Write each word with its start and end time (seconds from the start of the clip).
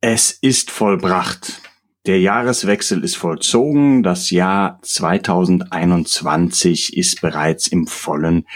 Es 0.00 0.30
ist 0.30 0.70
vollbracht. 0.70 1.62
Der 2.04 2.20
Jahreswechsel 2.20 3.02
ist 3.02 3.16
vollzogen. 3.16 4.02
Das 4.02 4.30
Jahr 4.30 4.78
2021 4.82 6.96
ist 6.96 7.22
bereits 7.22 7.66
im 7.66 7.86
vollen 7.86 8.46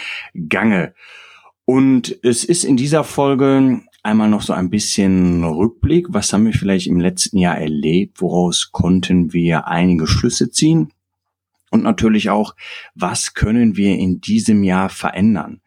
Gange. 0.48 0.94
Und 1.64 2.14
es 2.22 2.44
ist 2.44 2.64
in 2.64 2.76
dieser 2.76 3.04
Folge 3.04 3.80
einmal 4.02 4.28
noch 4.28 4.42
so 4.42 4.52
ein 4.52 4.68
bisschen 4.68 5.42
Rückblick. 5.42 6.08
Was 6.10 6.32
haben 6.32 6.44
wir 6.44 6.52
vielleicht 6.52 6.86
im 6.86 7.00
letzten 7.00 7.38
Jahr 7.38 7.58
erlebt? 7.58 8.20
Woraus 8.20 8.70
konnten 8.70 9.32
wir 9.32 9.66
einige 9.66 10.06
Schlüsse 10.06 10.50
ziehen? 10.50 10.92
Und 11.70 11.82
natürlich 11.82 12.28
auch, 12.28 12.54
was 12.94 13.32
können 13.32 13.76
wir 13.76 13.96
in 13.96 14.20
diesem 14.20 14.62
Jahr 14.62 14.90
verändern? 14.90 15.62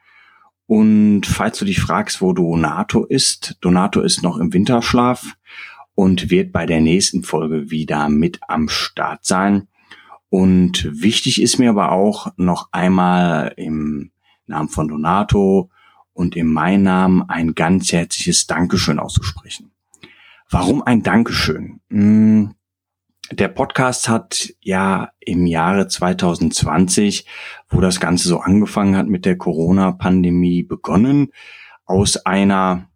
Und 0.65 1.25
falls 1.25 1.59
du 1.59 1.65
dich 1.65 1.81
fragst, 1.81 2.21
wo 2.21 2.33
Donato 2.33 3.05
ist, 3.05 3.57
Donato 3.61 4.01
ist 4.01 4.23
noch 4.23 4.37
im 4.37 4.53
Winterschlaf 4.53 5.35
und 5.95 6.29
wird 6.29 6.51
bei 6.51 6.65
der 6.65 6.81
nächsten 6.81 7.23
Folge 7.23 7.69
wieder 7.69 8.09
mit 8.09 8.39
am 8.47 8.69
Start 8.69 9.25
sein. 9.25 9.67
Und 10.29 10.89
wichtig 10.91 11.41
ist 11.41 11.59
mir 11.59 11.69
aber 11.69 11.91
auch 11.91 12.31
noch 12.37 12.69
einmal 12.71 13.53
im 13.57 14.11
Namen 14.47 14.69
von 14.69 14.87
Donato 14.87 15.69
und 16.13 16.35
in 16.35 16.47
meinem 16.47 16.83
Namen 16.83 17.29
ein 17.29 17.55
ganz 17.55 17.91
herzliches 17.91 18.47
Dankeschön 18.47 18.99
auszusprechen. 18.99 19.71
Warum 20.49 20.81
ein 20.81 21.03
Dankeschön? 21.03 21.81
Hm, 21.89 22.55
der 23.39 23.47
Podcast 23.47 24.09
hat 24.09 24.53
ja 24.61 25.11
im 25.19 25.45
Jahre 25.45 25.87
2020, 25.87 27.25
wo 27.69 27.81
das 27.81 27.99
Ganze 27.99 28.27
so 28.27 28.39
angefangen 28.39 28.95
hat 28.95 29.07
mit 29.07 29.25
der 29.25 29.37
Corona-Pandemie, 29.37 30.63
begonnen 30.63 31.31
aus 31.85 32.17
einer, 32.25 32.89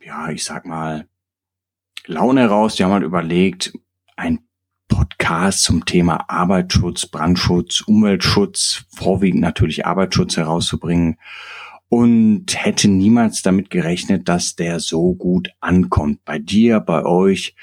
ja, 0.00 0.30
ich 0.30 0.44
sag 0.44 0.66
mal, 0.66 1.08
Laune 2.06 2.42
heraus. 2.42 2.76
Die 2.76 2.84
haben 2.84 2.92
halt 2.92 3.04
überlegt, 3.04 3.72
ein 4.16 4.40
Podcast 4.88 5.62
zum 5.62 5.84
Thema 5.84 6.28
Arbeitsschutz, 6.28 7.06
Brandschutz, 7.06 7.82
Umweltschutz, 7.82 8.86
vorwiegend 8.94 9.42
natürlich 9.42 9.86
Arbeitsschutz 9.86 10.36
herauszubringen 10.36 11.18
und 11.88 12.46
hätte 12.54 12.88
niemals 12.88 13.42
damit 13.42 13.70
gerechnet, 13.70 14.28
dass 14.28 14.56
der 14.56 14.80
so 14.80 15.14
gut 15.14 15.50
ankommt. 15.60 16.24
Bei 16.24 16.38
dir, 16.38 16.80
bei 16.80 17.04
euch 17.04 17.54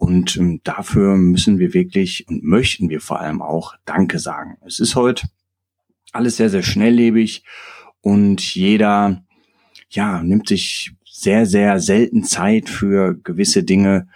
und 0.00 0.36
ähm, 0.38 0.62
dafür 0.64 1.16
müssen 1.16 1.58
wir 1.58 1.74
wirklich 1.74 2.26
und 2.26 2.42
möchten 2.42 2.88
wir 2.88 3.02
vor 3.02 3.20
allem 3.20 3.42
auch 3.42 3.74
Danke 3.84 4.18
sagen. 4.18 4.56
Es 4.66 4.80
ist 4.80 4.96
heute 4.96 5.28
alles 6.10 6.38
sehr, 6.38 6.48
sehr 6.48 6.62
schnelllebig 6.62 7.44
und 8.00 8.40
jeder, 8.54 9.22
ja, 9.90 10.22
nimmt 10.22 10.48
sich 10.48 10.94
sehr, 11.04 11.44
sehr 11.44 11.80
selten 11.80 12.24
Zeit 12.24 12.70
für 12.70 13.14
gewisse 13.14 13.62
Dinge. 13.62 14.08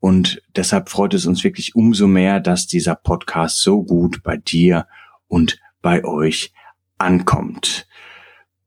Und 0.00 0.40
deshalb 0.56 0.88
freut 0.88 1.12
es 1.12 1.26
uns 1.26 1.44
wirklich 1.44 1.74
umso 1.74 2.06
mehr, 2.06 2.40
dass 2.40 2.66
dieser 2.66 2.94
Podcast 2.94 3.60
so 3.60 3.82
gut 3.82 4.22
bei 4.22 4.38
dir 4.38 4.86
und 5.28 5.60
bei 5.82 6.02
euch 6.02 6.54
ankommt. 6.96 7.86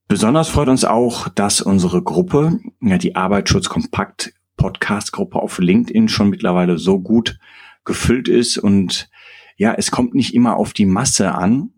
Besonders 0.07 0.49
freut 0.49 0.69
uns 0.69 0.85
auch, 0.85 1.29
dass 1.29 1.61
unsere 1.61 2.03
Gruppe, 2.03 2.59
ja, 2.79 2.99
die 2.99 3.15
Arbeitsschutz 3.15 3.69
Kompakt 3.69 4.33
Podcast-Gruppe 4.59 5.39
auf 5.41 5.57
LinkedIn 5.57 6.09
schon 6.09 6.29
mittlerweile 6.29 6.77
so 6.77 6.99
gut 6.99 7.39
gefüllt 7.85 8.27
ist 8.27 8.57
und 8.57 9.09
ja, 9.55 9.73
es 9.73 9.89
kommt 9.89 10.13
nicht 10.13 10.35
immer 10.35 10.57
auf 10.57 10.73
die 10.73 10.85
Masse 10.85 11.33
an, 11.33 11.71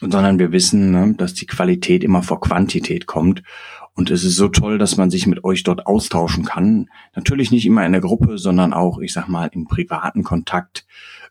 sondern 0.00 0.38
wir 0.38 0.50
wissen, 0.50 0.90
ne, 0.90 1.14
dass 1.16 1.34
die 1.34 1.46
Qualität 1.46 2.02
immer 2.02 2.22
vor 2.22 2.40
Quantität 2.40 3.06
kommt. 3.06 3.42
Und 3.94 4.10
es 4.10 4.24
ist 4.24 4.36
so 4.36 4.48
toll, 4.48 4.78
dass 4.78 4.96
man 4.96 5.10
sich 5.10 5.26
mit 5.26 5.44
euch 5.44 5.62
dort 5.62 5.86
austauschen 5.86 6.44
kann. 6.44 6.88
Natürlich 7.14 7.50
nicht 7.50 7.66
immer 7.66 7.84
in 7.84 7.92
der 7.92 8.00
Gruppe, 8.00 8.38
sondern 8.38 8.72
auch, 8.72 8.98
ich 8.98 9.12
sag 9.12 9.28
mal, 9.28 9.50
im 9.52 9.66
privaten 9.66 10.24
Kontakt 10.24 10.86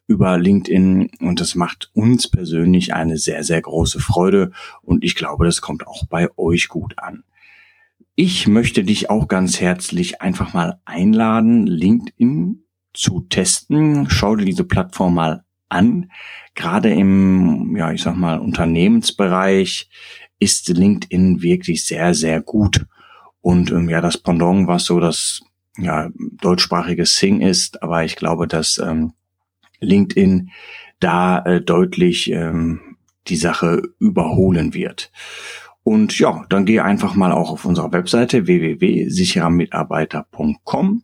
über 0.07 0.37
LinkedIn. 0.37 1.09
Und 1.19 1.41
das 1.41 1.55
macht 1.55 1.89
uns 1.93 2.29
persönlich 2.29 2.93
eine 2.93 3.17
sehr, 3.17 3.43
sehr 3.43 3.61
große 3.61 3.99
Freude. 3.99 4.51
Und 4.81 5.03
ich 5.03 5.15
glaube, 5.15 5.45
das 5.45 5.61
kommt 5.61 5.87
auch 5.87 6.05
bei 6.05 6.29
euch 6.37 6.69
gut 6.69 6.99
an. 6.99 7.23
Ich 8.23 8.47
möchte 8.47 8.83
dich 8.83 9.09
auch 9.09 9.27
ganz 9.27 9.59
herzlich 9.59 10.21
einfach 10.21 10.53
mal 10.53 10.79
einladen, 10.85 11.65
LinkedIn 11.65 12.63
zu 12.93 13.21
testen. 13.21 14.11
Schau 14.11 14.35
dir 14.35 14.45
diese 14.45 14.63
Plattform 14.63 15.15
mal 15.15 15.43
an. 15.69 16.11
Gerade 16.53 16.93
im, 16.93 17.75
ja, 17.75 17.91
ich 17.91 18.03
sag 18.03 18.15
mal, 18.15 18.37
Unternehmensbereich 18.37 19.89
ist 20.37 20.69
LinkedIn 20.69 21.41
wirklich 21.41 21.87
sehr, 21.87 22.13
sehr 22.13 22.41
gut. 22.41 22.85
Und 23.41 23.71
ähm, 23.71 23.89
ja, 23.89 24.01
das 24.01 24.19
Pendant, 24.19 24.67
was 24.67 24.85
so 24.85 24.99
das 24.99 25.41
ja, 25.79 26.11
deutschsprachige 26.43 27.07
Sing 27.07 27.41
ist, 27.41 27.81
aber 27.81 28.03
ich 28.03 28.17
glaube, 28.17 28.47
dass 28.47 28.77
ähm, 28.77 29.13
LinkedIn 29.79 30.51
da 30.99 31.39
äh, 31.39 31.59
deutlich 31.59 32.29
ähm, 32.29 32.97
die 33.27 33.35
Sache 33.35 33.81
überholen 33.97 34.75
wird. 34.75 35.11
Und 35.83 36.19
ja, 36.19 36.45
dann 36.49 36.65
geh 36.65 36.79
einfach 36.79 37.15
mal 37.15 37.31
auch 37.31 37.49
auf 37.51 37.65
unserer 37.65 37.91
Webseite 37.91 38.45
www.sicherermitarbeiter.com 38.45 41.03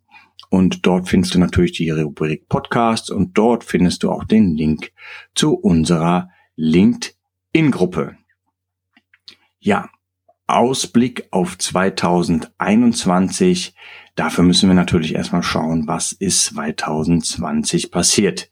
und 0.49 0.85
dort 0.85 1.09
findest 1.09 1.33
du 1.35 1.39
natürlich 1.39 1.73
die 1.73 1.89
Rubrik 1.89 2.47
Podcasts 2.47 3.09
und 3.09 3.37
dort 3.37 3.63
findest 3.63 4.03
du 4.03 4.11
auch 4.11 4.23
den 4.23 4.55
Link 4.55 4.91
zu 5.35 5.55
unserer 5.55 6.29
LinkedIn-Gruppe. 6.55 8.15
Ja, 9.59 9.89
Ausblick 10.47 11.27
auf 11.31 11.57
2021. 11.57 13.75
Dafür 14.15 14.45
müssen 14.45 14.69
wir 14.69 14.75
natürlich 14.75 15.15
erstmal 15.15 15.43
schauen, 15.43 15.87
was 15.87 16.13
ist 16.13 16.45
2020 16.45 17.91
passiert. 17.91 18.49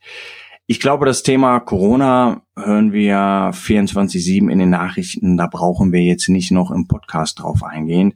Ich 0.67 0.79
glaube, 0.79 1.05
das 1.05 1.21
Thema 1.21 1.59
Corona 1.59 2.41
hören 2.57 2.91
wir 2.91 3.51
24-7 3.53 4.49
in 4.51 4.57
den 4.57 4.71
Nachrichten. 4.71 5.37
Da 5.37 5.45
brauchen 5.45 5.91
wir 5.91 6.01
jetzt 6.01 6.27
nicht 6.27 6.49
noch 6.49 6.71
im 6.71 6.87
Podcast 6.87 7.39
drauf 7.39 7.61
eingehen. 7.61 8.15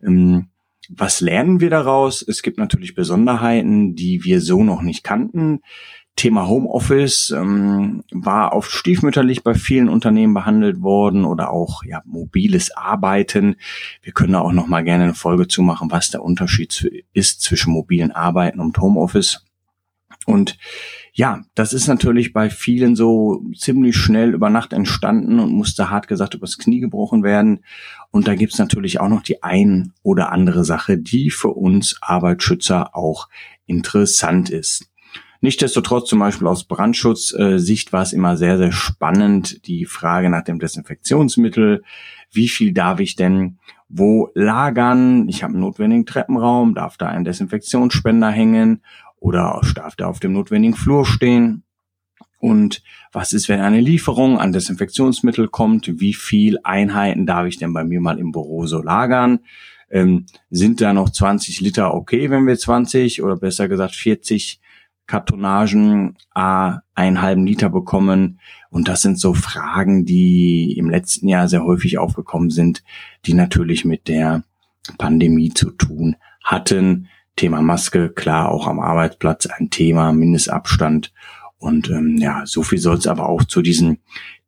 Ähm, 0.00 0.46
was 0.88 1.20
lernen 1.20 1.58
wir 1.58 1.70
daraus? 1.70 2.22
Es 2.22 2.42
gibt 2.42 2.56
natürlich 2.56 2.94
Besonderheiten, 2.94 3.96
die 3.96 4.22
wir 4.22 4.40
so 4.40 4.62
noch 4.62 4.80
nicht 4.80 5.02
kannten. 5.02 5.58
Thema 6.14 6.46
Homeoffice 6.46 7.30
ähm, 7.30 8.04
war 8.12 8.52
oft 8.52 8.70
stiefmütterlich 8.70 9.42
bei 9.42 9.54
vielen 9.54 9.88
Unternehmen 9.88 10.34
behandelt 10.34 10.82
worden 10.82 11.24
oder 11.24 11.50
auch 11.50 11.82
ja 11.84 12.02
mobiles 12.04 12.70
Arbeiten. 12.76 13.56
Wir 14.02 14.12
können 14.12 14.34
da 14.34 14.40
auch 14.40 14.52
noch 14.52 14.68
mal 14.68 14.84
gerne 14.84 15.04
eine 15.04 15.14
Folge 15.14 15.48
zu 15.48 15.62
machen, 15.62 15.90
was 15.90 16.10
der 16.10 16.22
Unterschied 16.22 17.04
ist 17.12 17.42
zwischen 17.42 17.72
mobilen 17.72 18.12
Arbeiten 18.12 18.60
und 18.60 18.78
Homeoffice. 18.78 19.47
Und 20.28 20.58
ja, 21.14 21.40
das 21.54 21.72
ist 21.72 21.88
natürlich 21.88 22.34
bei 22.34 22.50
vielen 22.50 22.96
so 22.96 23.42
ziemlich 23.56 23.96
schnell 23.96 24.34
über 24.34 24.50
Nacht 24.50 24.74
entstanden 24.74 25.40
und 25.40 25.50
musste 25.50 25.88
hart 25.88 26.06
gesagt 26.06 26.34
übers 26.34 26.58
Knie 26.58 26.80
gebrochen 26.80 27.22
werden. 27.22 27.64
Und 28.10 28.28
da 28.28 28.34
gibt's 28.34 28.58
natürlich 28.58 29.00
auch 29.00 29.08
noch 29.08 29.22
die 29.22 29.42
ein 29.42 29.94
oder 30.02 30.30
andere 30.30 30.66
Sache, 30.66 30.98
die 30.98 31.30
für 31.30 31.48
uns 31.48 31.96
Arbeitsschützer 32.02 32.94
auch 32.94 33.30
interessant 33.64 34.50
ist. 34.50 34.90
Nichtsdestotrotz 35.40 36.10
zum 36.10 36.18
Beispiel 36.18 36.46
aus 36.46 36.64
Brandschutzsicht 36.64 37.94
war 37.94 38.02
es 38.02 38.12
immer 38.12 38.36
sehr, 38.36 38.58
sehr 38.58 38.72
spannend, 38.72 39.66
die 39.66 39.86
Frage 39.86 40.28
nach 40.28 40.44
dem 40.44 40.58
Desinfektionsmittel. 40.58 41.84
Wie 42.30 42.48
viel 42.48 42.74
darf 42.74 43.00
ich 43.00 43.16
denn 43.16 43.58
wo 43.88 44.28
lagern? 44.34 45.26
Ich 45.30 45.42
habe 45.42 45.54
einen 45.54 45.62
notwendigen 45.62 46.04
Treppenraum, 46.04 46.74
darf 46.74 46.98
da 46.98 47.06
ein 47.06 47.24
Desinfektionsspender 47.24 48.28
hängen 48.28 48.82
oder 49.20 49.60
darf 49.74 49.96
der 49.96 50.08
auf 50.08 50.20
dem 50.20 50.32
notwendigen 50.32 50.76
Flur 50.76 51.04
stehen? 51.04 51.64
Und 52.40 52.82
was 53.12 53.32
ist, 53.32 53.48
wenn 53.48 53.60
eine 53.60 53.80
Lieferung 53.80 54.38
an 54.38 54.52
Desinfektionsmittel 54.52 55.48
kommt? 55.48 56.00
Wie 56.00 56.14
viel 56.14 56.58
Einheiten 56.62 57.26
darf 57.26 57.46
ich 57.46 57.58
denn 57.58 57.72
bei 57.72 57.84
mir 57.84 58.00
mal 58.00 58.18
im 58.18 58.32
Büro 58.32 58.66
so 58.66 58.80
lagern? 58.80 59.40
Ähm, 59.90 60.26
sind 60.50 60.80
da 60.80 60.92
noch 60.92 61.10
20 61.10 61.60
Liter 61.60 61.94
okay, 61.94 62.30
wenn 62.30 62.46
wir 62.46 62.56
20 62.56 63.22
oder 63.22 63.36
besser 63.36 63.68
gesagt 63.68 63.94
40 63.94 64.60
Kartonagen 65.06 66.16
a 66.34 66.82
einen 66.94 67.22
halben 67.22 67.46
Liter 67.46 67.70
bekommen? 67.70 68.38
Und 68.70 68.86
das 68.86 69.00
sind 69.00 69.18
so 69.18 69.34
Fragen, 69.34 70.04
die 70.04 70.76
im 70.76 70.90
letzten 70.90 71.26
Jahr 71.26 71.48
sehr 71.48 71.64
häufig 71.64 71.98
aufgekommen 71.98 72.50
sind, 72.50 72.84
die 73.26 73.34
natürlich 73.34 73.84
mit 73.84 74.06
der 74.06 74.44
Pandemie 74.98 75.50
zu 75.50 75.70
tun 75.70 76.16
hatten 76.44 77.08
Thema 77.38 77.62
Maske, 77.62 78.10
klar, 78.10 78.50
auch 78.50 78.66
am 78.66 78.80
Arbeitsplatz 78.80 79.46
ein 79.46 79.70
Thema, 79.70 80.12
Mindestabstand. 80.12 81.12
Und 81.56 81.88
ähm, 81.88 82.18
ja, 82.18 82.44
so 82.44 82.62
viel 82.62 82.78
soll 82.78 82.96
es 82.96 83.06
aber 83.06 83.28
auch 83.28 83.44
zu 83.44 83.62
diesem 83.62 83.98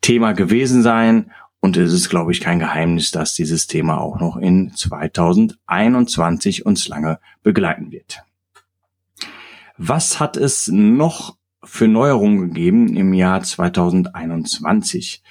Thema 0.01 0.33
gewesen 0.33 0.83
sein. 0.83 1.31
Und 1.61 1.77
es 1.77 1.93
ist, 1.93 2.09
glaube 2.09 2.33
ich, 2.33 2.41
kein 2.41 2.59
Geheimnis, 2.59 3.11
dass 3.11 3.35
dieses 3.35 3.67
Thema 3.67 4.01
auch 4.01 4.19
noch 4.19 4.37
in 4.37 4.73
2021 4.75 6.67
uns 6.67 6.89
lange 6.89 7.21
begleiten 7.43 7.93
wird. 7.93 8.23
Was 9.77 10.21
hat 10.21 10.37
es 10.37 10.69
noch 10.69 11.37
für 11.63 11.87
Neuerungen 11.87 12.41
gegeben 12.41 12.97
im 12.97 13.15
Jahr 13.15 13.43
2021? 13.43 15.23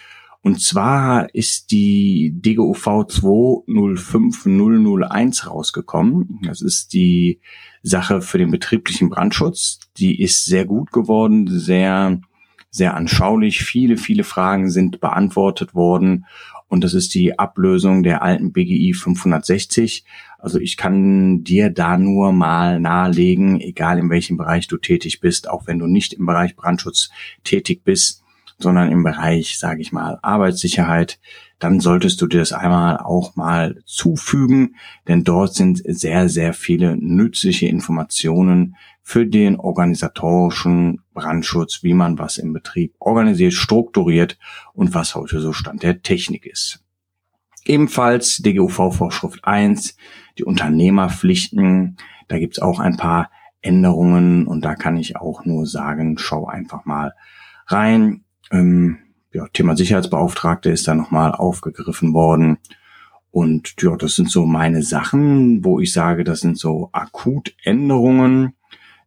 Und 0.41 0.62
zwar 0.62 1.36
ist 1.36 1.71
die 1.71 2.31
DGUV 2.33 3.07
205001 3.07 5.47
rausgekommen. 5.47 6.39
Das 6.44 6.62
ist 6.62 6.94
die 6.94 7.41
Sache 7.83 8.21
für 8.21 8.38
den 8.38 8.51
betrieblichen 8.51 9.09
Brandschutz. 9.09 9.80
Die 9.97 10.21
ist 10.21 10.45
sehr 10.45 10.63
gut 10.65 10.94
geworden, 10.94 11.47
sehr, 11.47 12.21
sehr 12.69 12.95
anschaulich. 12.95 13.63
Viele, 13.63 13.97
viele 13.97 14.24
Fragen 14.24 14.69
sind 14.69 15.01
beantwortet 15.01 15.75
worden. 15.75 16.25
Und 16.69 16.83
das 16.83 16.94
ist 16.94 17.15
die 17.15 17.38
Ablösung 17.38 18.03
der 18.03 18.21
alten 18.21 18.53
BGI 18.53 18.94
560. 18.94 20.06
Also 20.38 20.59
ich 20.59 20.77
kann 20.77 21.44
dir 21.44 21.71
da 21.71 21.97
nur 21.97 22.31
mal 22.31 22.80
nahelegen, 22.80 23.59
egal 23.59 23.97
in 23.97 24.09
welchem 24.09 24.38
Bereich 24.38 24.68
du 24.68 24.77
tätig 24.77 25.19
bist, 25.19 25.50
auch 25.50 25.68
wenn 25.68 25.80
du 25.80 25.88
nicht 25.88 26.13
im 26.13 26.27
Bereich 26.27 26.56
Brandschutz 26.56 27.09
tätig 27.44 27.83
bist, 27.83 28.19
sondern 28.59 28.91
im 28.91 29.03
Bereich, 29.03 29.57
sage 29.57 29.81
ich 29.81 29.91
mal, 29.91 30.19
Arbeitssicherheit, 30.21 31.19
dann 31.59 31.79
solltest 31.79 32.21
du 32.21 32.27
dir 32.27 32.39
das 32.39 32.53
einmal 32.53 32.97
auch 32.97 33.35
mal 33.35 33.81
zufügen, 33.85 34.75
denn 35.07 35.23
dort 35.23 35.56
sind 35.56 35.81
sehr, 35.85 36.29
sehr 36.29 36.53
viele 36.53 36.95
nützliche 36.97 37.67
Informationen 37.67 38.75
für 39.01 39.25
den 39.25 39.56
organisatorischen 39.56 41.01
Brandschutz, 41.13 41.83
wie 41.83 41.94
man 41.94 42.19
was 42.19 42.38
im 42.38 42.53
Betrieb 42.53 42.94
organisiert, 43.00 43.53
strukturiert 43.53 44.38
und 44.73 44.94
was 44.94 45.15
heute 45.15 45.39
so 45.39 45.51
Stand 45.51 45.83
der 45.83 46.01
Technik 46.01 46.45
ist. 46.45 46.83
Ebenfalls 47.65 48.38
DGUV-Vorschrift 48.38 49.44
1, 49.44 49.97
die 50.38 50.44
Unternehmerpflichten. 50.44 51.97
Da 52.27 52.39
gibt's 52.39 52.59
auch 52.59 52.79
ein 52.79 52.97
paar 52.97 53.29
Änderungen 53.61 54.47
und 54.47 54.63
da 54.63 54.75
kann 54.75 54.97
ich 54.97 55.17
auch 55.17 55.45
nur 55.45 55.65
sagen, 55.65 56.17
schau 56.17 56.47
einfach 56.47 56.85
mal 56.85 57.13
rein. 57.67 58.23
Ähm, 58.51 58.97
ja, 59.31 59.47
Thema 59.53 59.75
Sicherheitsbeauftragte 59.77 60.69
ist 60.69 60.87
da 60.87 60.95
nochmal 60.95 61.33
aufgegriffen 61.33 62.13
worden. 62.13 62.57
Und 63.31 63.75
ja, 63.79 63.95
das 63.95 64.15
sind 64.15 64.31
so 64.31 64.45
meine 64.45 64.81
Sachen, 64.81 65.63
wo 65.63 65.79
ich 65.79 65.93
sage, 65.93 66.23
das 66.23 66.39
sind 66.39 66.57
so 66.57 66.89
Akutänderungen, 66.93 68.53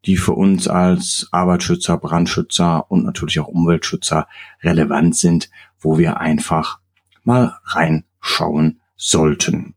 die 0.05 0.17
für 0.17 0.33
uns 0.33 0.69
als 0.69 1.29
Arbeitsschützer, 1.33 1.97
Brandschützer 1.97 2.91
und 2.91 3.05
natürlich 3.05 3.41
auch 3.41 3.49
Umweltschützer 3.49 4.29
relevant 4.63 5.17
sind, 5.17 5.51
wo 5.81 5.99
wir 5.99 6.21
einfach 6.21 6.79
mal 7.25 7.59
reinschauen 7.65 8.81
sollten. 8.97 9.75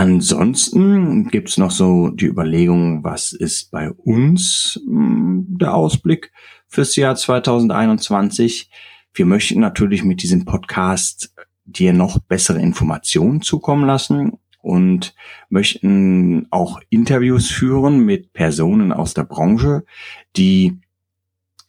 Ansonsten 0.00 1.28
gibt's 1.28 1.58
noch 1.58 1.70
so 1.70 2.08
die 2.08 2.24
Überlegung, 2.24 3.04
was 3.04 3.34
ist 3.34 3.70
bei 3.70 3.90
uns 3.90 4.80
hm, 4.86 5.44
der 5.60 5.74
Ausblick 5.74 6.32
fürs 6.68 6.96
Jahr 6.96 7.16
2021. 7.16 8.70
Wir 9.12 9.26
möchten 9.26 9.60
natürlich 9.60 10.02
mit 10.02 10.22
diesem 10.22 10.46
Podcast 10.46 11.34
dir 11.66 11.92
noch 11.92 12.18
bessere 12.18 12.62
Informationen 12.62 13.42
zukommen 13.42 13.86
lassen 13.86 14.38
und 14.62 15.14
möchten 15.50 16.46
auch 16.50 16.80
Interviews 16.88 17.50
führen 17.50 17.98
mit 17.98 18.32
Personen 18.32 18.94
aus 18.94 19.12
der 19.12 19.24
Branche, 19.24 19.84
die 20.34 20.78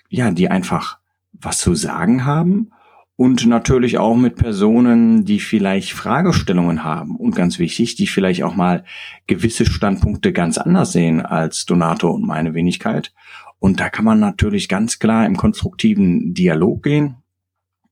ja, 0.07 0.31
die 0.31 0.47
einfach 0.47 0.99
was 1.33 1.57
zu 1.57 1.75
sagen 1.75 2.23
haben 2.23 2.71
und 3.15 3.45
natürlich 3.45 3.97
auch 3.97 4.15
mit 4.15 4.35
Personen, 4.35 5.25
die 5.25 5.39
vielleicht 5.39 5.93
Fragestellungen 5.93 6.83
haben 6.83 7.15
und 7.15 7.35
ganz 7.35 7.59
wichtig, 7.59 7.95
die 7.95 8.07
vielleicht 8.07 8.43
auch 8.43 8.55
mal 8.55 8.83
gewisse 9.27 9.65
Standpunkte 9.65 10.33
ganz 10.33 10.57
anders 10.57 10.91
sehen 10.91 11.21
als 11.21 11.65
Donato 11.65 12.09
und 12.09 12.25
meine 12.25 12.53
Wenigkeit. 12.53 13.13
Und 13.59 13.79
da 13.79 13.89
kann 13.89 14.05
man 14.05 14.19
natürlich 14.19 14.69
ganz 14.69 14.97
klar 14.97 15.25
im 15.27 15.37
konstruktiven 15.37 16.33
Dialog 16.33 16.81
gehen. 16.81 17.17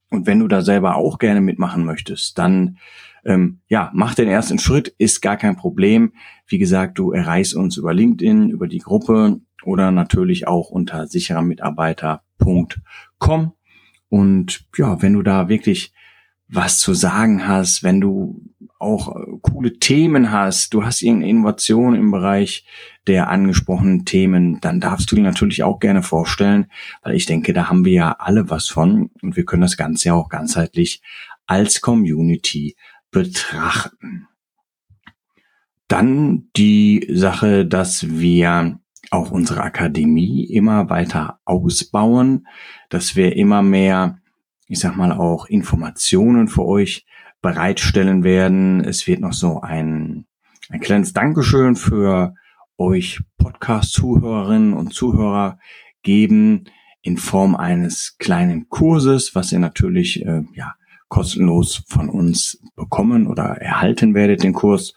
Und 0.10 0.25
wenn 0.25 0.39
du 0.39 0.48
da 0.48 0.63
selber 0.63 0.95
auch 0.95 1.19
gerne 1.19 1.42
mitmachen 1.42 1.86
möchtest, 1.86 2.39
dann 2.39 2.80
ähm, 3.25 3.60
ja, 3.68 3.92
mach 3.94 4.16
den 4.16 4.27
ersten 4.27 4.57
Schritt, 4.57 4.88
ist 4.98 5.21
gar 5.21 5.38
kein 5.38 5.56
Problem. 5.56 6.13
Wie 6.48 6.57
gesagt, 6.57 6.98
du 6.98 7.12
erreichst 7.12 7.54
uns 7.54 7.77
über 7.77 7.94
LinkedIn, 7.94 8.50
über 8.50 8.68
die 8.68 8.80
Gruppe 8.80 9.42
oder 9.63 9.92
natürlich 9.92 10.48
auch 10.48 10.71
unter 10.71 11.06
sicherermitarbeiter.com 11.06 13.54
und 14.10 14.66
ja, 14.78 15.02
wenn 15.02 15.14
du 15.14 15.22
da 15.22 15.50
wirklich 15.50 15.94
was 16.48 16.80
zu 16.80 16.94
sagen 16.94 17.48
hast, 17.48 17.84
wenn 17.84 18.02
du 18.02 18.42
auch 18.80 19.16
äh, 19.16 19.38
coole 19.42 19.78
Themen 19.78 20.32
hast, 20.32 20.74
du 20.74 20.84
hast 20.84 21.02
irgendeine 21.02 21.30
Innovation 21.30 21.96
im 21.96 22.12
Bereich 22.12 22.66
der 23.08 23.30
angesprochenen 23.30 24.06
Themen, 24.06 24.60
dann 24.62 24.80
darfst 24.80 25.12
du 25.12 25.16
dir 25.16 25.22
natürlich 25.22 25.64
auch 25.64 25.80
gerne 25.80 26.02
vorstellen, 26.02 26.68
weil 27.04 27.16
ich 27.16 27.26
denke, 27.26 27.54
da 27.54 27.70
haben 27.70 27.86
wir 27.86 27.94
ja 27.94 28.12
alle 28.20 28.50
was 28.50 28.68
von 28.68 29.12
und 29.22 29.36
wir 29.36 29.46
können 29.46 29.62
das 29.62 29.78
Ganze 29.78 30.10
ja 30.10 30.14
auch 30.16 30.30
ganzheitlich 30.30 31.02
als 31.46 31.82
Community 31.82 32.76
betrachten. 33.12 34.28
Dann 35.88 36.50
die 36.56 37.08
Sache, 37.12 37.66
dass 37.66 38.10
wir 38.10 38.79
auch 39.12 39.32
unsere 39.32 39.62
Akademie 39.62 40.46
immer 40.46 40.90
weiter 40.90 41.40
ausbauen, 41.46 42.48
dass 42.90 43.16
wir 43.16 43.36
immer 43.36 43.62
mehr, 43.62 44.20
ich 44.68 44.80
sag 44.80 44.96
mal, 44.96 45.12
auch 45.12 45.48
Informationen 45.48 46.48
für 46.48 46.66
euch 46.66 47.06
bereitstellen 47.42 48.24
werden. 48.24 48.84
Es 48.84 49.08
wird 49.08 49.22
noch 49.22 49.34
so 49.34 49.62
ein, 49.62 50.26
ein 50.70 50.80
kleines 50.80 51.14
Dankeschön 51.14 51.76
für 51.76 52.36
euch 52.78 53.22
Podcast-Zuhörerinnen 53.38 54.74
und 54.74 54.94
Zuhörer 54.94 55.60
geben 56.02 56.66
in 57.02 57.18
Form 57.18 57.56
eines 57.56 58.18
kleinen 58.18 58.70
Kurses, 58.70 59.36
was 59.36 59.52
ihr 59.52 59.60
natürlich 59.60 60.26
äh, 60.26 60.44
ja 60.54 60.76
kostenlos 61.08 61.84
von 61.88 62.10
uns 62.10 62.62
bekommen 62.76 63.28
oder 63.28 63.44
erhalten 63.44 64.14
werdet, 64.14 64.44
den 64.44 64.54
Kurs. 64.54 64.94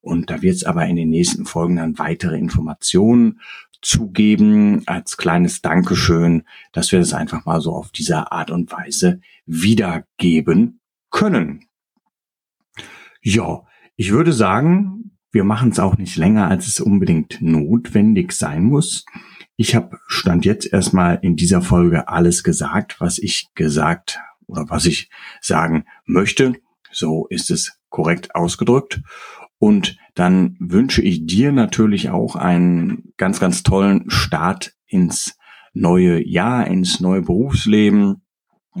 Und 0.00 0.30
da 0.30 0.40
wird 0.40 0.54
es 0.54 0.64
aber 0.64 0.86
in 0.86 0.96
den 0.96 1.10
nächsten 1.10 1.44
Folgen 1.46 1.76
dann 1.76 1.98
weitere 1.98 2.38
Informationen 2.38 3.40
zugeben 3.86 4.82
als 4.86 5.16
kleines 5.16 5.62
Dankeschön, 5.62 6.42
dass 6.72 6.90
wir 6.90 6.98
das 6.98 7.12
einfach 7.12 7.44
mal 7.44 7.60
so 7.60 7.72
auf 7.72 7.92
diese 7.92 8.32
Art 8.32 8.50
und 8.50 8.72
Weise 8.72 9.20
wiedergeben 9.46 10.80
können. 11.10 11.66
Ja, 13.22 13.62
ich 13.94 14.10
würde 14.10 14.32
sagen, 14.32 15.12
wir 15.30 15.44
machen 15.44 15.70
es 15.70 15.78
auch 15.78 15.98
nicht 15.98 16.16
länger, 16.16 16.48
als 16.48 16.66
es 16.66 16.80
unbedingt 16.80 17.40
notwendig 17.40 18.32
sein 18.32 18.64
muss. 18.64 19.04
Ich 19.54 19.76
habe 19.76 20.00
stand 20.08 20.44
jetzt 20.44 20.72
erstmal 20.72 21.20
in 21.22 21.36
dieser 21.36 21.62
Folge 21.62 22.08
alles 22.08 22.42
gesagt, 22.42 23.00
was 23.00 23.18
ich 23.18 23.48
gesagt 23.54 24.18
oder 24.46 24.68
was 24.68 24.86
ich 24.86 25.10
sagen 25.40 25.84
möchte. 26.04 26.54
So 26.90 27.26
ist 27.28 27.50
es 27.50 27.78
korrekt 27.88 28.34
ausgedrückt. 28.34 29.00
Und 29.58 29.96
dann 30.14 30.56
wünsche 30.60 31.02
ich 31.02 31.26
dir 31.26 31.52
natürlich 31.52 32.10
auch 32.10 32.36
einen 32.36 33.12
ganz, 33.16 33.40
ganz 33.40 33.62
tollen 33.62 34.10
Start 34.10 34.74
ins 34.86 35.38
neue 35.72 36.26
Jahr, 36.26 36.66
ins 36.66 37.00
neue 37.00 37.22
Berufsleben. 37.22 38.22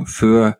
Für 0.04 0.58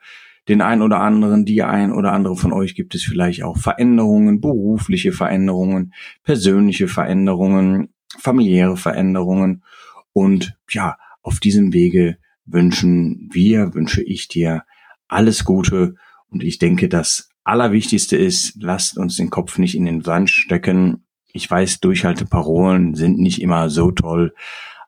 den 0.48 0.62
ein 0.62 0.80
oder 0.80 1.00
anderen, 1.00 1.44
die 1.44 1.62
ein 1.62 1.92
oder 1.92 2.12
andere 2.12 2.36
von 2.36 2.52
euch 2.52 2.74
gibt 2.74 2.94
es 2.94 3.04
vielleicht 3.04 3.42
auch 3.42 3.58
Veränderungen, 3.58 4.40
berufliche 4.40 5.12
Veränderungen, 5.12 5.92
persönliche 6.22 6.88
Veränderungen, 6.88 7.88
familiäre 8.18 8.76
Veränderungen. 8.76 9.64
Und 10.12 10.56
ja, 10.70 10.96
auf 11.22 11.40
diesem 11.40 11.72
Wege 11.72 12.18
wünschen 12.44 13.28
wir, 13.32 13.74
wünsche 13.74 14.02
ich 14.02 14.28
dir 14.28 14.62
alles 15.08 15.44
Gute. 15.44 15.96
Und 16.28 16.44
ich 16.44 16.58
denke, 16.58 16.88
dass 16.88 17.28
Allerwichtigste 17.46 18.16
ist, 18.16 18.56
lasst 18.60 18.98
uns 18.98 19.16
den 19.16 19.30
Kopf 19.30 19.58
nicht 19.58 19.76
in 19.76 19.86
den 19.86 20.02
Sand 20.02 20.30
stecken. 20.30 21.06
Ich 21.32 21.48
weiß, 21.48 21.78
Durchhalteparolen 21.78 22.94
sind 22.94 23.18
nicht 23.18 23.40
immer 23.40 23.70
so 23.70 23.92
toll, 23.92 24.34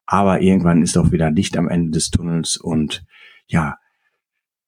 aber 0.07 0.41
irgendwann 0.41 0.83
ist 0.83 0.99
auch 0.99 1.13
wieder 1.13 1.31
Licht 1.31 1.57
am 1.57 1.69
Ende 1.69 1.93
des 1.93 2.11
Tunnels 2.11 2.57
und 2.57 3.05
ja, 3.47 3.77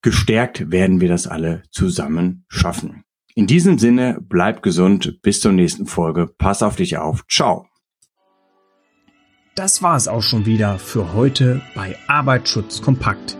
gestärkt 0.02 0.70
werden 0.70 1.00
wir 1.00 1.08
das 1.08 1.26
alle 1.26 1.64
zusammen 1.72 2.44
schaffen. 2.48 3.02
In 3.34 3.48
diesem 3.48 3.78
Sinne, 3.78 4.18
bleib 4.20 4.62
gesund, 4.62 5.20
bis 5.22 5.40
zur 5.40 5.52
nächsten 5.52 5.86
Folge, 5.86 6.28
pass 6.28 6.62
auf 6.62 6.76
dich 6.76 6.96
auf, 6.96 7.26
ciao. 7.26 7.66
Das 9.56 9.82
war 9.82 9.96
es 9.96 10.06
auch 10.06 10.22
schon 10.22 10.46
wieder 10.46 10.78
für 10.78 11.12
heute 11.12 11.60
bei 11.74 11.96
Arbeitsschutz 12.06 12.82
kompakt 12.82 13.36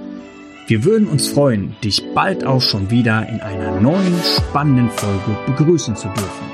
wir 0.71 0.85
würden 0.85 1.09
uns 1.09 1.27
freuen, 1.27 1.75
dich 1.83 2.15
bald 2.15 2.47
auch 2.47 2.63
schon 2.63 2.93
wieder 2.93 3.29
in 3.29 3.41
einer 3.41 3.81
neuen 3.81 4.15
spannenden 4.23 4.89
Folge 4.89 5.37
begrüßen 5.47 5.97
zu 5.97 6.07
dürfen. 6.07 6.47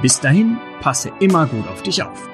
Bis 0.00 0.20
dahin, 0.20 0.58
passe 0.80 1.10
immer 1.18 1.46
gut 1.46 1.66
auf 1.66 1.82
dich 1.82 2.04
auf. 2.04 2.31